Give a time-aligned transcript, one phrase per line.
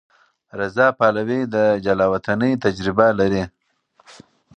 [0.59, 1.55] رضا پهلوي د
[1.85, 3.43] جلاوطنۍ تجربه لري.